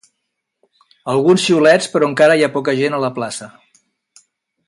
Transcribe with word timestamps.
Alguns 1.13 1.43
xiulets, 1.49 1.89
però 1.95 2.09
encara 2.13 2.39
hi 2.39 2.43
ha 2.47 2.51
poca 2.57 2.75
gent 2.83 2.99
a 2.99 3.03
la 3.07 3.13
plaça. 3.19 3.51